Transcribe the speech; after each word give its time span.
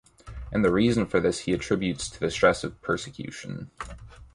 And 0.51 0.65
the 0.65 0.73
reason 0.73 1.05
for 1.05 1.19
this 1.19 1.41
he 1.41 1.53
attributes 1.53 2.09
to 2.09 2.19
the 2.19 2.31
stress 2.31 2.63
of 2.63 2.81
persecution. 2.81 3.69